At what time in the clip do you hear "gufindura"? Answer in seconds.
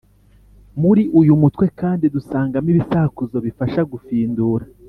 3.91-4.65